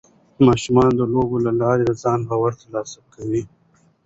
ماشومان 0.47 0.91
د 0.99 1.01
لوبو 1.13 1.37
له 1.45 1.51
لارې 1.61 1.83
د 1.85 1.91
ځان 2.03 2.19
باور 2.29 2.51
ترلاسه 2.61 2.99
کوي. 3.13 3.43